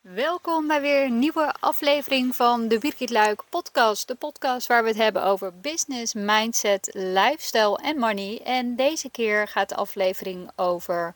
Welkom 0.00 0.66
bij 0.66 0.80
weer 0.80 1.04
een 1.04 1.18
nieuwe 1.18 1.54
aflevering 1.60 2.36
van 2.36 2.68
de 2.68 2.78
Birgit 2.78 3.42
podcast. 3.48 4.08
De 4.08 4.14
podcast 4.14 4.66
waar 4.66 4.82
we 4.82 4.88
het 4.88 4.98
hebben 4.98 5.24
over 5.24 5.60
business, 5.60 6.14
mindset, 6.14 6.90
lifestyle 6.92 7.76
en 7.76 7.98
money. 7.98 8.40
En 8.44 8.76
deze 8.76 9.10
keer 9.10 9.48
gaat 9.48 9.68
de 9.68 9.74
aflevering 9.74 10.50
over 10.56 11.14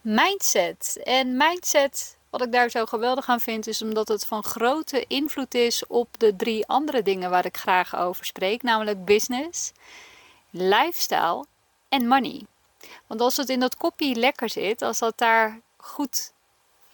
mindset. 0.00 1.00
En 1.04 1.36
mindset, 1.36 2.16
wat 2.30 2.42
ik 2.42 2.52
daar 2.52 2.70
zo 2.70 2.84
geweldig 2.84 3.28
aan 3.28 3.40
vind, 3.40 3.66
is 3.66 3.82
omdat 3.82 4.08
het 4.08 4.26
van 4.26 4.44
grote 4.44 5.04
invloed 5.06 5.54
is 5.54 5.86
op 5.86 6.08
de 6.18 6.36
drie 6.36 6.66
andere 6.66 7.02
dingen 7.02 7.30
waar 7.30 7.44
ik 7.44 7.56
graag 7.56 7.96
over 7.96 8.24
spreek. 8.24 8.62
Namelijk 8.62 9.04
business, 9.04 9.72
lifestyle 10.50 11.44
en 11.88 12.08
money. 12.08 12.46
Want 13.06 13.20
als 13.20 13.36
het 13.36 13.48
in 13.48 13.60
dat 13.60 13.76
kopje 13.76 14.14
lekker 14.14 14.50
zit, 14.50 14.82
als 14.82 14.98
dat 14.98 15.18
daar 15.18 15.60
goed 15.76 16.34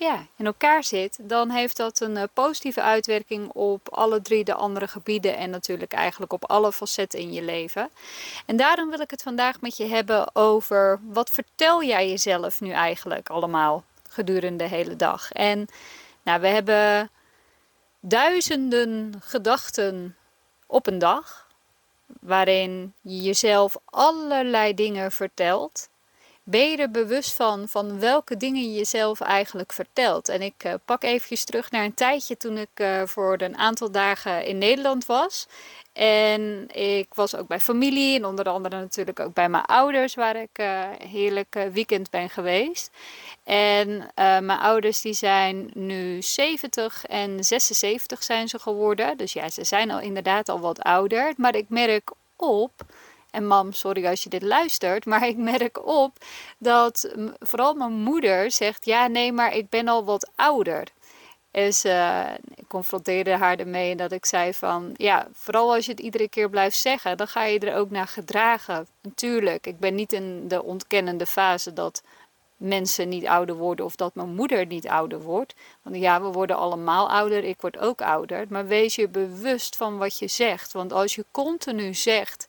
ja, 0.03 0.27
in 0.37 0.46
elkaar 0.46 0.84
zit, 0.84 1.19
dan 1.23 1.50
heeft 1.50 1.77
dat 1.77 2.00
een 2.00 2.16
eh, 2.16 2.25
positieve 2.32 2.82
uitwerking 2.82 3.48
op 3.52 3.88
alle 3.88 4.23
drie 4.23 4.45
de 4.45 4.55
andere 4.55 4.88
gebieden 4.88 5.37
en 5.37 5.51
natuurlijk 5.51 5.92
eigenlijk 5.92 6.33
op 6.33 6.51
alle 6.51 6.73
facetten 6.73 7.19
in 7.19 7.33
je 7.33 7.42
leven. 7.42 7.91
En 8.47 8.56
daarom 8.56 8.91
wil 8.91 9.01
ik 9.01 9.11
het 9.11 9.23
vandaag 9.23 9.61
met 9.61 9.77
je 9.77 9.87
hebben 9.87 10.34
over 10.34 11.01
wat 11.02 11.30
vertel 11.30 11.83
jij 11.83 12.09
jezelf 12.09 12.61
nu 12.61 12.70
eigenlijk 12.70 13.30
allemaal 13.30 13.84
gedurende 14.09 14.65
de 14.65 14.70
hele 14.70 14.97
dag. 14.97 15.33
En 15.33 15.69
nou, 16.23 16.41
we 16.41 16.47
hebben 16.47 17.11
duizenden 18.00 19.14
gedachten 19.20 20.16
op 20.66 20.87
een 20.87 20.98
dag, 20.98 21.47
waarin 22.20 22.95
je 23.00 23.20
jezelf 23.20 23.77
allerlei 23.84 24.75
dingen 24.75 25.12
vertelt 25.12 25.89
ben 26.45 26.70
je 26.70 26.77
er 26.77 26.91
bewust 26.91 27.32
van, 27.32 27.69
van 27.69 27.98
welke 27.98 28.37
dingen 28.37 28.62
je 28.62 28.74
jezelf 28.74 29.20
eigenlijk 29.20 29.73
vertelt. 29.73 30.28
En 30.28 30.42
ik 30.42 30.64
uh, 30.66 30.74
pak 30.84 31.02
eventjes 31.02 31.45
terug 31.45 31.70
naar 31.70 31.84
een 31.84 31.95
tijdje 31.95 32.37
toen 32.37 32.59
ik 32.59 32.69
uh, 32.74 33.02
voor 33.06 33.41
een 33.41 33.56
aantal 33.56 33.91
dagen 33.91 34.45
in 34.47 34.59
Nederland 34.59 35.06
was. 35.06 35.47
En 35.92 36.69
ik 36.75 37.14
was 37.14 37.36
ook 37.36 37.47
bij 37.47 37.61
familie 37.61 38.17
en 38.17 38.25
onder 38.25 38.48
andere 38.48 38.77
natuurlijk 38.77 39.20
ook 39.20 39.34
bij 39.34 39.48
mijn 39.48 39.64
ouders, 39.64 40.14
waar 40.14 40.36
ik 40.36 40.58
uh, 40.61 40.83
heerlijk 41.08 41.69
weekend 41.72 42.11
ben 42.11 42.30
geweest. 42.30 42.91
En 43.45 44.11
mijn 44.14 44.58
ouders 44.58 45.00
die 45.00 45.12
zijn 45.12 45.70
nu 45.74 46.22
70 46.22 47.06
en 47.06 47.45
76 47.45 48.22
zijn 48.22 48.48
ze 48.48 48.58
geworden. 48.58 49.17
Dus 49.17 49.33
ja, 49.33 49.48
ze 49.48 49.64
zijn 49.64 49.91
al 49.91 50.00
inderdaad 50.00 50.48
al 50.48 50.61
wat 50.61 50.83
ouder. 50.83 51.33
Maar 51.36 51.55
ik 51.55 51.69
merk 51.69 52.11
op 52.36 52.72
en 53.33 53.47
mam, 53.47 53.72
sorry 53.72 54.06
als 54.06 54.22
je 54.22 54.28
dit 54.28 54.42
luistert, 54.42 55.06
maar 55.06 55.27
ik 55.28 55.36
merk 55.36 55.86
op 55.86 56.16
dat 56.58 57.14
vooral 57.39 57.74
mijn 57.74 57.92
moeder 57.92 58.50
zegt: 58.50 58.84
Ja, 58.84 59.06
nee, 59.06 59.33
maar 59.33 59.56
ik 59.56 59.69
ben 59.69 59.89
al 59.89 60.05
wat 60.05 60.30
ouder. 60.34 60.89
Dus 61.50 61.84
uh, 61.84 62.28
ik 62.55 62.69
confronteerde 62.69 63.30
haar 63.30 63.58
ermee 63.58 63.97
dat 63.97 64.12
ik 64.12 64.27
zei 64.27 64.55
van 64.55 64.91
ja, 64.97 65.28
vooral 65.33 65.74
als 65.74 65.84
je 65.84 65.91
het 65.91 66.00
iedere 66.00 66.28
keer 66.28 66.50
blijft 66.50 66.77
zeggen, 66.77 67.16
dan 67.16 67.28
ga 67.28 67.44
je 67.44 67.58
er 67.58 67.77
ook 67.77 67.91
naar 67.91 68.08
gedragen. 68.08 68.86
Natuurlijk, 69.02 69.67
ik 69.67 69.78
ben 69.78 69.94
niet 69.94 70.12
in 70.12 70.48
de 70.48 70.62
ontkennende 70.62 71.27
fase 71.27 71.72
dat 71.72 72.02
mensen 72.56 73.08
niet 73.08 73.27
ouder 73.27 73.55
worden 73.55 73.84
of 73.84 73.96
dat 73.96 74.14
mijn 74.14 74.34
moeder 74.34 74.67
niet 74.67 74.89
ouder 74.89 75.20
wordt. 75.20 75.55
Want 75.83 75.96
ja, 75.96 76.22
we 76.22 76.28
worden 76.28 76.56
allemaal 76.56 77.11
ouder, 77.11 77.44
ik 77.44 77.61
word 77.61 77.78
ook 77.78 78.02
ouder. 78.02 78.46
Maar 78.48 78.67
wees 78.67 78.94
je 78.94 79.08
bewust 79.08 79.77
van 79.77 79.98
wat 79.98 80.19
je 80.19 80.28
zegt. 80.28 80.72
Want 80.72 80.92
als 80.92 81.14
je 81.14 81.24
continu 81.30 81.94
zegt, 81.94 82.46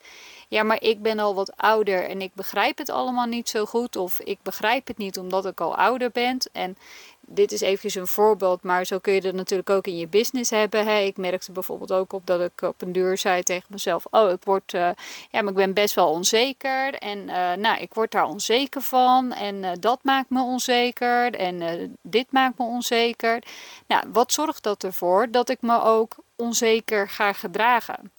ja, 0.53 0.63
maar 0.63 0.81
ik 0.81 1.01
ben 1.01 1.19
al 1.19 1.35
wat 1.35 1.57
ouder 1.57 2.09
en 2.09 2.21
ik 2.21 2.31
begrijp 2.33 2.77
het 2.77 2.89
allemaal 2.89 3.25
niet 3.25 3.49
zo 3.49 3.65
goed. 3.65 3.95
Of 3.95 4.19
ik 4.19 4.37
begrijp 4.43 4.87
het 4.87 4.97
niet 4.97 5.17
omdat 5.17 5.45
ik 5.45 5.61
al 5.61 5.75
ouder 5.75 6.11
ben. 6.11 6.37
En 6.51 6.77
dit 7.21 7.51
is 7.51 7.61
eventjes 7.61 7.95
een 7.95 8.07
voorbeeld, 8.07 8.63
maar 8.63 8.85
zo 8.85 8.99
kun 8.99 9.13
je 9.13 9.21
het 9.21 9.35
natuurlijk 9.35 9.69
ook 9.69 9.87
in 9.87 9.97
je 9.97 10.07
business 10.07 10.49
hebben. 10.49 10.85
Hè. 10.87 10.99
Ik 10.99 11.17
merkte 11.17 11.51
bijvoorbeeld 11.51 11.91
ook 11.91 12.13
op 12.13 12.25
dat 12.25 12.41
ik 12.41 12.61
op 12.61 12.81
een 12.81 12.91
deur 12.91 13.17
zei 13.17 13.43
tegen 13.43 13.67
mezelf: 13.69 14.05
Oh, 14.09 14.29
ik 14.31 14.43
word, 14.43 14.73
uh, 14.73 14.89
ja, 15.31 15.41
maar 15.41 15.47
ik 15.47 15.55
ben 15.55 15.73
best 15.73 15.95
wel 15.95 16.09
onzeker. 16.09 16.93
En 16.93 17.17
uh, 17.17 17.53
nou, 17.53 17.79
ik 17.79 17.93
word 17.93 18.11
daar 18.11 18.27
onzeker 18.27 18.81
van. 18.81 19.31
En 19.31 19.55
uh, 19.55 19.71
dat 19.79 19.99
maakt 20.03 20.29
me 20.29 20.41
onzeker. 20.41 21.35
En 21.35 21.97
dit 22.01 22.31
maakt 22.31 22.57
me 22.57 22.65
onzeker. 22.65 23.43
Nou, 23.87 24.03
wat 24.11 24.33
zorgt 24.33 24.63
dat 24.63 24.83
ervoor 24.83 25.31
dat 25.31 25.49
ik 25.49 25.61
me 25.61 25.81
ook 25.81 26.15
onzeker 26.35 27.09
ga 27.09 27.33
gedragen? 27.33 28.11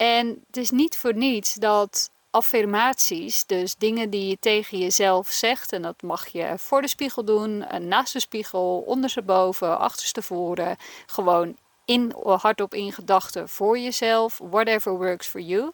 En 0.00 0.44
het 0.46 0.56
is 0.56 0.70
niet 0.70 0.96
voor 0.96 1.14
niets 1.14 1.54
dat 1.54 2.10
affirmaties, 2.30 3.46
dus 3.46 3.74
dingen 3.76 4.10
die 4.10 4.28
je 4.28 4.38
tegen 4.38 4.78
jezelf 4.78 5.28
zegt, 5.28 5.72
en 5.72 5.82
dat 5.82 6.02
mag 6.02 6.26
je 6.26 6.54
voor 6.56 6.82
de 6.82 6.88
spiegel 6.88 7.24
doen, 7.24 7.64
naast 7.88 8.12
de 8.12 8.20
spiegel, 8.20 8.82
ondersteboven, 8.86 9.78
achterstevoren, 9.78 10.76
gewoon 11.06 11.56
in, 11.84 12.12
hardop 12.24 12.74
in 12.74 12.92
gedachten 12.92 13.48
voor 13.48 13.78
jezelf, 13.78 14.40
whatever 14.42 14.96
works 14.96 15.26
for 15.26 15.40
you. 15.40 15.72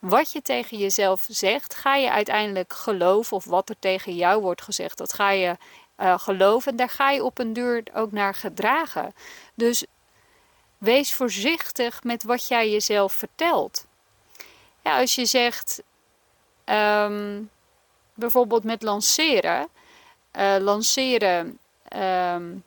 Wat 0.00 0.32
je 0.32 0.42
tegen 0.42 0.78
jezelf 0.78 1.26
zegt, 1.28 1.74
ga 1.74 1.96
je 1.96 2.10
uiteindelijk 2.10 2.72
geloven, 2.72 3.36
of 3.36 3.44
wat 3.44 3.68
er 3.68 3.78
tegen 3.78 4.14
jou 4.14 4.42
wordt 4.42 4.62
gezegd, 4.62 4.98
dat 4.98 5.12
ga 5.12 5.30
je 5.30 5.56
uh, 5.98 6.18
geloven. 6.18 6.76
Daar 6.76 6.88
ga 6.88 7.10
je 7.10 7.24
op 7.24 7.38
een 7.38 7.52
duur 7.52 7.82
ook 7.94 8.12
naar 8.12 8.34
gedragen. 8.34 9.12
Dus 9.54 9.86
Wees 10.78 11.12
voorzichtig 11.14 12.02
met 12.02 12.22
wat 12.22 12.48
jij 12.48 12.70
jezelf 12.70 13.12
vertelt. 13.12 13.86
Ja, 14.82 15.00
als 15.00 15.14
je 15.14 15.26
zegt, 15.26 15.82
ehm, 16.64 17.42
bijvoorbeeld 18.14 18.64
met 18.64 18.82
lanceren. 18.82 19.68
Uh, 20.38 20.56
lanceren, 20.60 21.58
um, 21.96 22.64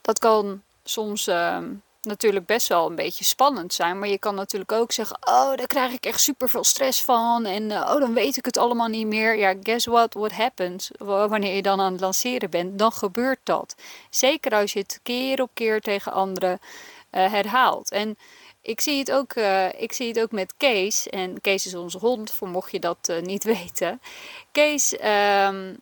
dat 0.00 0.18
kan 0.18 0.62
soms 0.84 1.26
um, 1.26 1.82
natuurlijk 2.02 2.46
best 2.46 2.68
wel 2.68 2.86
een 2.86 2.94
beetje 2.94 3.24
spannend 3.24 3.74
zijn. 3.74 3.98
Maar 3.98 4.08
je 4.08 4.18
kan 4.18 4.34
natuurlijk 4.34 4.72
ook 4.72 4.92
zeggen: 4.92 5.16
Oh, 5.20 5.54
daar 5.54 5.66
krijg 5.66 5.92
ik 5.92 6.06
echt 6.06 6.20
super 6.20 6.48
veel 6.48 6.64
stress 6.64 7.02
van. 7.02 7.44
En 7.44 7.62
uh, 7.70 7.76
oh, 7.76 8.00
dan 8.00 8.14
weet 8.14 8.36
ik 8.36 8.44
het 8.44 8.56
allemaal 8.56 8.88
niet 8.88 9.06
meer. 9.06 9.36
Ja, 9.36 9.54
guess 9.62 9.86
what? 9.86 10.14
What 10.14 10.32
happens? 10.32 10.90
Wanneer 10.98 11.54
je 11.54 11.62
dan 11.62 11.80
aan 11.80 11.92
het 11.92 12.00
lanceren 12.00 12.50
bent, 12.50 12.78
dan 12.78 12.92
gebeurt 12.92 13.40
dat. 13.42 13.74
Zeker 14.10 14.52
als 14.52 14.72
je 14.72 14.78
het 14.78 15.00
keer 15.02 15.42
op 15.42 15.50
keer 15.54 15.80
tegen 15.80 16.12
anderen 16.12 16.60
uh, 17.16 17.32
herhaalt. 17.32 17.90
En 17.90 18.16
ik 18.62 18.80
zie, 18.80 18.98
het 18.98 19.12
ook, 19.12 19.34
uh, 19.34 19.80
ik 19.80 19.92
zie 19.92 20.08
het 20.08 20.20
ook 20.20 20.32
met 20.32 20.54
Kees. 20.56 21.08
En 21.08 21.40
Kees 21.40 21.66
is 21.66 21.74
onze 21.74 21.98
hond, 21.98 22.30
voor 22.30 22.48
mocht 22.48 22.70
je 22.70 22.80
dat 22.80 23.08
uh, 23.10 23.20
niet 23.20 23.44
weten. 23.58 24.00
Kees 24.52 24.96
um, 25.46 25.76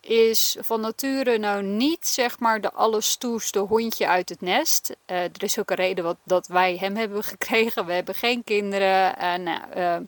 is 0.00 0.56
van 0.60 0.80
nature 0.80 1.38
nou 1.38 1.62
niet 1.62 2.06
zeg 2.06 2.38
maar 2.38 2.60
de 2.60 2.72
allerstoerste 2.72 3.58
hondje 3.58 4.06
uit 4.06 4.28
het 4.28 4.40
nest. 4.40 4.96
Er 5.06 5.42
is 5.42 5.58
ook 5.58 5.70
een 5.70 5.76
reden 5.76 6.04
wat, 6.04 6.16
dat 6.24 6.46
wij 6.46 6.76
hem 6.76 6.96
hebben 6.96 7.24
gekregen. 7.34 7.86
We 7.86 7.92
hebben 7.92 8.14
geen 8.14 8.44
kinderen. 8.44 9.16
En 9.16 9.42
nou, 9.42 10.06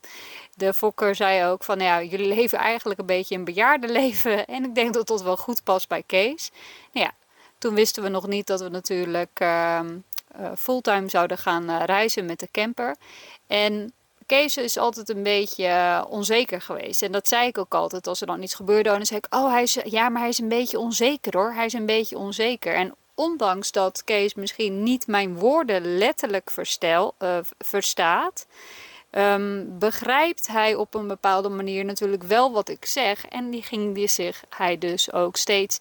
de 0.55 0.75
fokker 0.75 1.15
zei 1.15 1.47
ook 1.47 1.65
van 1.65 1.81
ja, 1.81 2.03
jullie 2.03 2.35
leven 2.35 2.59
eigenlijk 2.59 3.01
een 3.01 3.07
beetje 3.07 3.35
een 3.35 3.45
bejaardenleven. 3.45 4.47
En 4.57 4.65
ik 4.65 4.75
denk 4.75 4.95
dat 4.95 5.07
dat 5.07 5.23
wel 5.23 5.37
goed 5.37 5.65
past 5.65 5.89
bij 5.89 6.03
Kees. 6.07 6.51
Nou 6.93 7.07
ja, 7.07 7.13
toen 7.59 7.75
wisten 7.75 8.03
we 8.03 8.09
nog 8.09 8.27
niet 8.27 8.47
dat 8.47 8.61
we 8.61 8.69
natuurlijk 8.69 9.41
ehm, 9.41 9.99
fulltime 10.57 11.09
zouden 11.09 11.39
gaan 11.39 11.71
uh, 11.71 11.83
reizen 11.85 12.27
met 12.27 12.41
de 12.41 12.49
camper. 12.53 12.97
En 13.47 13.93
Kees 14.27 14.57
is 14.57 14.79
altijd 14.79 15.09
een 15.09 15.23
beetje 15.23 15.65
uh, 15.65 16.05
onzeker 16.09 16.61
geweest. 16.61 17.03
En 17.03 17.13
dat 17.13 17.29
zei 17.29 17.47
ik 17.47 17.59
ook 17.59 17.75
altijd 17.75 18.07
als 18.07 18.21
er 18.21 18.27
dan 18.27 18.43
iets 18.43 18.55
gebeurde. 18.55 18.91
Dan 18.91 19.07
zei 19.07 19.21
ik, 19.23 19.35
oh, 19.35 19.51
hij 19.51 19.63
is, 19.63 19.79
ja, 19.85 20.09
maar 20.09 20.21
hij 20.21 20.31
is 20.31 20.39
een 20.39 20.49
beetje 20.49 20.79
onzeker 20.79 21.37
hoor. 21.37 21.53
Hij 21.53 21.67
is 21.67 21.73
een 21.73 21.87
beetje 21.87 22.19
onzeker. 22.19 22.75
En 22.75 22.95
ondanks 23.15 23.73
dat 23.73 24.05
Kees 24.05 24.35
misschien 24.35 24.83
niet 24.83 25.07
mijn 25.07 25.35
woorden 25.35 25.99
letterlijk 25.99 26.51
verstel, 26.51 27.15
verstaat... 27.59 28.47
Um, 29.15 29.79
begrijpt 29.79 30.47
hij 30.47 30.75
op 30.75 30.95
een 30.95 31.09
bepaalde 31.09 31.49
manier 31.49 31.85
natuurlijk 31.85 32.23
wel 32.23 32.53
wat 32.53 32.69
ik 32.69 32.85
zeg. 32.85 33.27
En 33.27 33.51
die 33.51 33.63
ging 33.63 33.95
die 33.95 34.09
zich 34.09 34.45
hij 34.49 34.79
dus 34.79 35.13
ook 35.13 35.37
steeds 35.37 35.79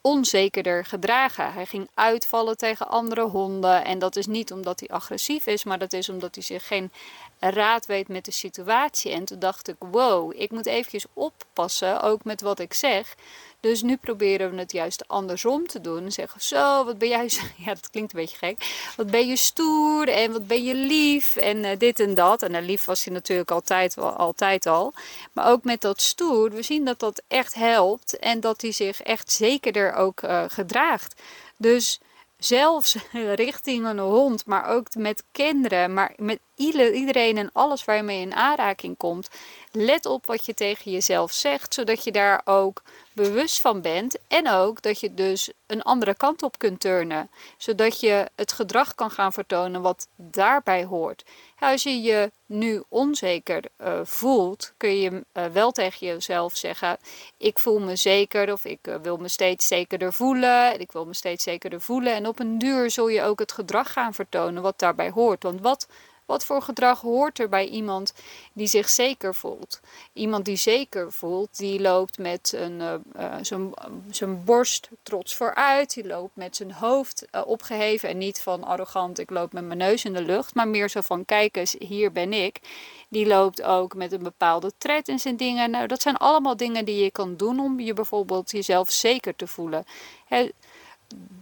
onzekerder 0.00 0.84
gedragen. 0.84 1.52
Hij 1.52 1.66
ging 1.66 1.88
uitvallen 1.94 2.56
tegen 2.56 2.88
andere 2.88 3.22
honden. 3.22 3.84
En 3.84 3.98
dat 3.98 4.16
is 4.16 4.26
niet 4.26 4.52
omdat 4.52 4.80
hij 4.80 4.88
agressief 4.88 5.46
is, 5.46 5.64
maar 5.64 5.78
dat 5.78 5.92
is 5.92 6.08
omdat 6.08 6.34
hij 6.34 6.44
zich 6.44 6.66
geen 6.66 6.92
raad 7.38 7.86
weet 7.86 8.08
met 8.08 8.24
de 8.24 8.32
situatie. 8.32 9.12
En 9.12 9.24
toen 9.24 9.38
dacht 9.38 9.68
ik: 9.68 9.76
wow, 9.78 10.32
ik 10.36 10.50
moet 10.50 10.66
eventjes 10.66 11.06
oppassen, 11.12 12.02
ook 12.02 12.24
met 12.24 12.40
wat 12.40 12.58
ik 12.58 12.74
zeg. 12.74 13.14
Dus 13.60 13.82
nu 13.82 13.96
proberen 13.96 14.50
we 14.50 14.56
het 14.58 14.72
juist 14.72 15.08
andersom 15.08 15.66
te 15.66 15.80
doen. 15.80 16.12
Zeggen, 16.12 16.40
zo, 16.40 16.84
wat 16.84 16.98
ben 16.98 17.08
jij... 17.08 17.30
Ja, 17.64 17.74
dat 17.74 17.90
klinkt 17.90 18.12
een 18.12 18.20
beetje 18.20 18.36
gek. 18.36 18.90
Wat 18.96 19.10
ben 19.10 19.26
je 19.26 19.36
stoer 19.36 20.08
en 20.08 20.32
wat 20.32 20.46
ben 20.46 20.64
je 20.64 20.74
lief 20.74 21.36
en 21.36 21.56
uh, 21.56 21.70
dit 21.78 22.00
en 22.00 22.14
dat. 22.14 22.42
En 22.42 22.54
uh, 22.54 22.60
lief 22.60 22.84
was 22.84 23.04
hij 23.04 23.14
natuurlijk 23.14 23.50
altijd, 23.50 23.96
altijd 23.98 24.66
al. 24.66 24.92
Maar 25.32 25.50
ook 25.50 25.64
met 25.64 25.80
dat 25.80 26.00
stoer, 26.00 26.50
we 26.50 26.62
zien 26.62 26.84
dat 26.84 27.00
dat 27.00 27.22
echt 27.28 27.54
helpt. 27.54 28.18
En 28.18 28.40
dat 28.40 28.60
hij 28.60 28.72
zich 28.72 29.02
echt 29.02 29.32
zekerder 29.32 29.92
ook 29.92 30.22
uh, 30.22 30.44
gedraagt. 30.48 31.22
Dus 31.56 32.00
zelfs 32.38 32.96
richting 33.44 33.86
een 33.86 33.98
hond, 33.98 34.46
maar 34.46 34.66
ook 34.66 34.94
met 34.94 35.24
kinderen, 35.32 35.92
maar 35.92 36.12
met 36.16 36.38
iedereen 36.58 37.36
en 37.36 37.50
alles 37.52 37.84
waar 37.84 37.96
je 37.96 38.02
mee 38.02 38.20
in 38.20 38.34
aanraking 38.34 38.96
komt. 38.96 39.28
Let 39.72 40.06
op 40.06 40.26
wat 40.26 40.46
je 40.46 40.54
tegen 40.54 40.90
jezelf 40.90 41.32
zegt, 41.32 41.74
zodat 41.74 42.04
je 42.04 42.12
daar 42.12 42.40
ook 42.44 42.82
bewust 43.12 43.60
van 43.60 43.80
bent. 43.80 44.16
En 44.28 44.50
ook 44.50 44.82
dat 44.82 45.00
je 45.00 45.14
dus 45.14 45.52
een 45.66 45.82
andere 45.82 46.14
kant 46.14 46.42
op 46.42 46.58
kunt 46.58 46.80
turnen. 46.80 47.30
Zodat 47.56 48.00
je 48.00 48.28
het 48.34 48.52
gedrag 48.52 48.94
kan 48.94 49.10
gaan 49.10 49.32
vertonen 49.32 49.82
wat 49.82 50.08
daarbij 50.16 50.84
hoort. 50.84 51.24
Als 51.58 51.82
je 51.82 52.02
je 52.02 52.30
nu 52.46 52.82
onzeker 52.88 53.64
uh, 53.80 54.00
voelt, 54.02 54.72
kun 54.76 55.00
je 55.00 55.10
uh, 55.10 55.44
wel 55.46 55.70
tegen 55.70 56.06
jezelf 56.06 56.56
zeggen: 56.56 56.98
Ik 57.36 57.58
voel 57.58 57.80
me 57.80 57.96
zeker, 57.96 58.52
of 58.52 58.64
ik 58.64 58.86
uh, 58.86 58.94
wil 59.02 59.16
me 59.16 59.28
steeds 59.28 59.66
zekerder 59.66 60.12
voelen. 60.12 60.80
Ik 60.80 60.92
wil 60.92 61.04
me 61.04 61.14
steeds 61.14 61.44
zekerder 61.44 61.80
voelen. 61.80 62.14
En 62.14 62.26
op 62.26 62.38
een 62.38 62.58
duur 62.58 62.90
zul 62.90 63.08
je 63.08 63.22
ook 63.22 63.38
het 63.38 63.52
gedrag 63.52 63.92
gaan 63.92 64.14
vertonen 64.14 64.62
wat 64.62 64.78
daarbij 64.78 65.10
hoort. 65.10 65.42
Want 65.42 65.60
wat 65.60 65.86
wat 66.28 66.44
voor 66.44 66.62
gedrag 66.62 67.00
hoort 67.00 67.38
er 67.38 67.48
bij 67.48 67.66
iemand 67.66 68.12
die 68.52 68.66
zich 68.66 68.88
zeker 68.88 69.34
voelt? 69.34 69.80
Iemand 70.12 70.44
die 70.44 70.56
zeker 70.56 71.12
voelt, 71.12 71.56
die 71.56 71.80
loopt 71.80 72.18
met 72.18 72.52
een, 72.56 72.80
uh, 72.80 73.34
zijn, 73.42 73.72
zijn 74.10 74.44
borst 74.44 74.88
trots 75.02 75.34
vooruit. 75.36 75.94
Die 75.94 76.06
loopt 76.06 76.36
met 76.36 76.56
zijn 76.56 76.72
hoofd 76.72 77.26
opgeheven 77.44 78.08
en 78.08 78.18
niet 78.18 78.40
van 78.40 78.64
arrogant, 78.64 79.18
ik 79.18 79.30
loop 79.30 79.52
met 79.52 79.64
mijn 79.64 79.78
neus 79.78 80.04
in 80.04 80.12
de 80.12 80.22
lucht. 80.22 80.54
Maar 80.54 80.68
meer 80.68 80.90
zo 80.90 81.00
van, 81.00 81.24
kijk 81.24 81.56
eens, 81.56 81.76
hier 81.78 82.12
ben 82.12 82.32
ik. 82.32 82.60
Die 83.08 83.26
loopt 83.26 83.62
ook 83.62 83.94
met 83.94 84.12
een 84.12 84.22
bepaalde 84.22 84.72
tred 84.78 85.08
in 85.08 85.18
zijn 85.18 85.36
dingen. 85.36 85.70
Nou, 85.70 85.86
dat 85.86 86.02
zijn 86.02 86.16
allemaal 86.16 86.56
dingen 86.56 86.84
die 86.84 87.02
je 87.02 87.10
kan 87.10 87.36
doen 87.36 87.60
om 87.60 87.80
je 87.80 87.92
bijvoorbeeld 87.94 88.50
jezelf 88.50 88.90
zeker 88.90 89.36
te 89.36 89.46
voelen. 89.46 89.84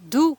Doe 0.08 0.36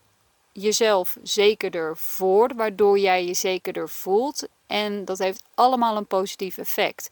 jezelf 0.60 1.18
zekerder 1.24 1.98
voor, 1.98 2.52
waardoor 2.56 3.00
jij 3.00 3.26
je 3.26 3.34
zekerder 3.34 3.90
voelt. 3.90 4.48
En 4.68 5.06
dat 5.06 5.18
heeft 5.18 5.44
allemaal 5.54 5.98
een 5.98 6.08
positief 6.08 6.58
effect. 6.58 7.10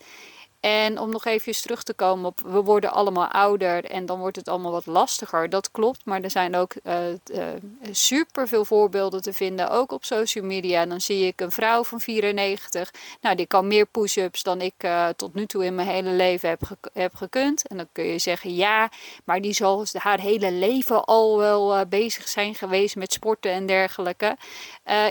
En 0.66 1.00
om 1.00 1.10
nog 1.10 1.26
even 1.26 1.54
terug 1.54 1.84
te 1.84 1.94
komen 1.94 2.26
op, 2.26 2.42
we 2.42 2.62
worden 2.62 2.92
allemaal 2.92 3.28
ouder 3.28 3.86
en 3.86 4.06
dan 4.06 4.20
wordt 4.20 4.36
het 4.36 4.48
allemaal 4.48 4.72
wat 4.72 4.86
lastiger. 4.86 5.50
Dat 5.50 5.72
klopt, 5.72 6.06
maar 6.06 6.22
er 6.22 6.32
zijn 6.32 6.56
ook 6.56 6.74
uh, 6.84 6.96
uh, 7.10 7.48
super 7.92 8.48
veel 8.48 8.66
voorbeelden 8.66 9.22
te 9.22 9.34
vinden, 9.34 9.70
ook 9.70 9.92
op 9.92 10.04
social 10.04 10.46
media. 10.46 10.86
Dan 10.86 11.02
zie 11.02 11.28
ik 11.28 11.42
een 11.42 11.52
vrouw 11.52 11.84
van 11.84 12.00
94, 12.00 12.94
nou 13.22 13.36
die 13.36 13.46
kan 13.46 13.68
meer 13.68 13.86
push-ups 13.86 14.44
dan 14.44 14.62
ik 14.62 14.74
uh, 14.86 15.08
tot 15.16 15.34
nu 15.34 15.46
toe 15.46 15.66
in 15.66 15.76
mijn 15.76 15.88
hele 15.88 16.10
leven 16.10 16.50
heb, 16.50 16.62
heb 16.94 17.16
gekund. 17.16 17.68
En 17.68 17.78
dan 17.78 17.88
kun 17.92 18.06
je 18.06 18.20
zeggen, 18.20 18.56
ja, 18.56 18.90
maar 19.24 19.42
die 19.42 19.54
zal 19.54 19.86
haar 19.94 20.20
hele 20.20 20.52
leven 20.52 21.04
al 21.04 21.38
wel 21.38 21.86
bezig 21.86 22.28
zijn 22.28 22.56
geweest 22.56 22.96
met 22.96 23.14
sporten 23.14 23.52
en 23.52 23.66
dergelijke. 23.66 24.38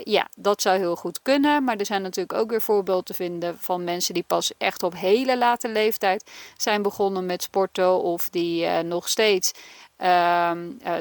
ja, 0.05 0.29
dat 0.37 0.63
zou 0.63 0.79
heel 0.79 0.97
goed 0.97 1.23
kunnen, 1.23 1.65
maar 1.65 1.77
er 1.77 1.87
zijn 1.87 2.03
natuurlijk 2.03 2.39
ook 2.39 2.51
weer 2.51 2.63
voorbeelden 2.63 3.05
te 3.05 3.15
vinden 3.15 3.59
van 3.59 3.85
mensen 3.85 4.15
die 4.15 4.25
pas 4.27 4.53
echt 4.59 4.83
op 4.83 4.95
hele 4.95 5.43
late 5.45 5.69
leeftijd 5.69 6.31
zijn 6.57 6.83
begonnen 6.83 7.27
met 7.27 7.43
sporten 7.43 8.03
of 8.03 8.31
die 8.31 8.65
uh, 8.65 8.79
nog 8.79 9.09
steeds 9.09 9.53
uh, 9.99 10.51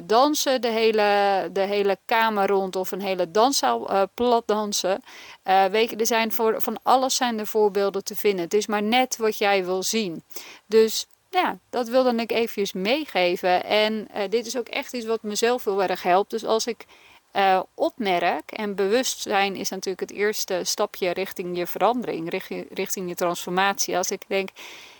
dansen 0.03 0.61
de 0.61 0.67
hele, 0.67 1.49
de 1.51 1.61
hele 1.61 1.97
kamer 2.05 2.47
rond 2.47 2.75
of 2.75 2.91
een 2.91 3.01
hele 3.01 3.31
danszaal 3.31 3.91
uh, 3.91 4.01
plat 4.13 4.43
dansen. 4.47 5.03
weet 5.71 5.89
je, 5.89 5.95
er 5.95 6.05
zijn 6.05 6.31
voor, 6.31 6.61
van 6.61 6.79
alles 6.83 7.15
zijn 7.15 7.39
er 7.39 7.47
voorbeelden 7.47 8.03
te 8.03 8.15
vinden. 8.15 8.43
Het 8.43 8.53
is 8.53 8.67
maar 8.67 8.83
net 8.83 9.17
wat 9.17 9.37
jij 9.37 9.65
wil 9.65 9.83
zien. 9.83 10.23
Dus 10.65 11.05
ja, 11.29 11.57
dat 11.69 11.87
wilde 11.87 12.15
ik 12.15 12.31
eventjes 12.31 12.73
meegeven. 12.73 13.63
En 13.63 14.07
dit 14.29 14.45
is 14.45 14.57
ook 14.57 14.67
echt 14.67 14.93
iets 14.93 15.05
wat 15.05 15.23
mezelf 15.23 15.63
heel 15.63 15.83
erg 15.83 16.03
helpt. 16.03 16.29
Dus 16.29 16.45
als 16.45 16.67
ik 16.67 16.85
uh, 17.33 17.59
opmerk. 17.73 18.51
En 18.51 18.75
bewustzijn 18.75 19.55
is 19.55 19.69
natuurlijk 19.69 20.09
het 20.09 20.19
eerste 20.19 20.59
stapje 20.63 21.09
richting 21.09 21.57
je 21.57 21.67
verandering, 21.67 22.29
richting, 22.73 23.09
je 23.09 23.15
transformatie. 23.15 23.97
Als 23.97 24.11
ik 24.11 24.23
denk, 24.27 24.49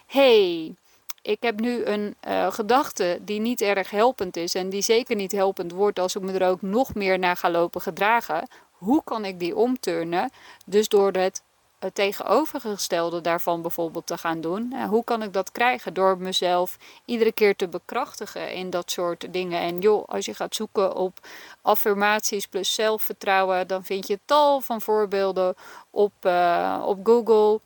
hey, 0.06 0.76
ik 1.22 1.38
heb 1.40 1.60
nu 1.60 1.86
een 1.86 2.16
uh, 2.28 2.52
gedachte 2.52 3.20
die 3.22 3.40
niet 3.40 3.62
erg 3.62 3.90
helpend 3.90 4.38
is 4.38 4.56
en 4.56 4.70
die 4.70 4.82
zeker 4.82 5.16
niet 5.16 5.32
helpend 5.32 5.72
wordt 5.72 6.00
als 6.00 6.16
ik 6.16 6.22
me 6.22 6.40
er 6.40 6.50
ook 6.50 6.62
nog 6.62 6.94
meer 6.94 7.20
naar 7.20 7.38
ga 7.38 7.50
lopen 7.52 7.82
gedragen. 7.82 8.48
Hoe 8.72 9.02
kan 9.04 9.26
ik 9.26 9.40
die 9.40 9.56
omturnen? 9.56 10.32
Dus 10.66 10.88
door 10.88 11.12
het 11.12 11.42
het 11.84 11.96
tegenovergestelde 11.96 13.22
daarvan 13.22 13.62
bijvoorbeeld 13.62 14.08
te 14.08 14.18
gaan 14.18 14.42
doen. 14.42 14.74
hoe 14.90 15.04
kan 15.04 15.24
ik 15.24 15.34
dat 15.34 15.52
krijgen? 15.52 15.94
Door 15.94 16.18
mezelf 16.18 16.78
iedere 17.06 17.32
keer 17.32 17.56
te 17.56 17.68
bekrachtigen 17.68 18.54
in 18.54 18.70
dat 18.70 18.92
soort 18.92 19.34
dingen. 19.34 19.62
En 19.62 19.80
joh, 19.80 20.08
als 20.08 20.26
je 20.26 20.34
gaat 20.34 20.56
zoeken 20.56 20.96
op 20.96 21.20
affirmaties 21.62 22.48
plus 22.48 22.74
zelfvertrouwen, 22.74 23.68
dan 23.68 23.84
vind 23.84 24.08
je 24.08 24.20
tal 24.26 24.62
van 24.62 24.82
voorbeelden 24.82 25.56
op, 25.90 26.14
uh, 26.22 26.84
op 26.86 27.00
Google. 27.04 27.60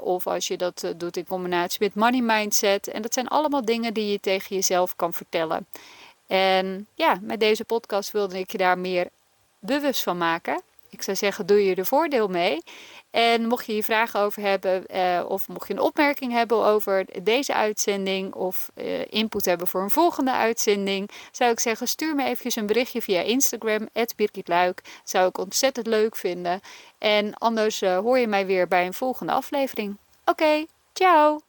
Of 0.00 0.26
als 0.26 0.46
je 0.46 0.56
dat 0.56 0.92
doet 0.96 1.16
in 1.16 1.26
combinatie 1.26 1.78
met 1.80 1.94
money 1.94 2.20
mindset. 2.20 2.88
En 2.88 3.02
dat 3.02 3.14
zijn 3.14 3.28
allemaal 3.28 3.64
dingen 3.64 3.94
die 3.94 4.10
je 4.10 4.20
tegen 4.20 4.56
jezelf 4.56 4.96
kan 4.96 5.12
vertellen. 5.12 5.66
En 6.26 6.86
ja, 6.94 7.18
met 7.22 7.40
deze 7.40 7.64
podcast 7.64 8.10
wilde 8.10 8.38
ik 8.38 8.52
je 8.52 8.58
daar 8.58 8.78
meer 8.78 9.08
bewust 9.58 10.02
van 10.02 10.18
maken. 10.18 10.62
Ik 10.90 11.02
zou 11.02 11.16
zeggen, 11.16 11.46
doe 11.46 11.64
je 11.64 11.74
er 11.74 11.86
voordeel 11.86 12.28
mee. 12.28 12.62
En 13.10 13.46
mocht 13.46 13.66
je 13.66 13.72
hier 13.72 13.84
vragen 13.84 14.20
over 14.20 14.42
hebben, 14.42 14.86
eh, 14.86 15.24
of 15.28 15.48
mocht 15.48 15.68
je 15.68 15.74
een 15.74 15.80
opmerking 15.80 16.32
hebben 16.32 16.64
over 16.64 17.06
deze 17.22 17.54
uitzending, 17.54 18.34
of 18.34 18.70
eh, 18.74 19.12
input 19.12 19.44
hebben 19.44 19.66
voor 19.66 19.82
een 19.82 19.90
volgende 19.90 20.32
uitzending, 20.32 21.10
zou 21.32 21.50
ik 21.50 21.60
zeggen: 21.60 21.88
stuur 21.88 22.14
me 22.14 22.24
eventjes 22.24 22.56
een 22.56 22.66
berichtje 22.66 23.02
via 23.02 23.20
Instagram, 23.20 23.88
Birgit 24.16 24.48
Luik. 24.48 24.82
Zou 25.04 25.28
ik 25.28 25.38
ontzettend 25.38 25.86
leuk 25.86 26.16
vinden. 26.16 26.60
En 26.98 27.34
anders 27.34 27.82
uh, 27.82 27.98
hoor 27.98 28.18
je 28.18 28.26
mij 28.26 28.46
weer 28.46 28.68
bij 28.68 28.86
een 28.86 28.94
volgende 28.94 29.32
aflevering. 29.32 29.96
Oké, 30.24 30.66
ciao! 30.92 31.47